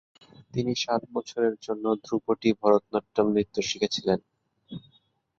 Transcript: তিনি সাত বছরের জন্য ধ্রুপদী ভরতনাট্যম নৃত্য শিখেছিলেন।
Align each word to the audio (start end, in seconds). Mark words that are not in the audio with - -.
তিনি 0.53 0.71
সাত 0.83 1.01
বছরের 1.15 1.55
জন্য 1.61 1.85
ধ্রুপদী 2.03 2.51
ভরতনাট্যম 2.61 3.25
নৃত্য 3.33 3.55
শিখেছিলেন। 3.69 4.19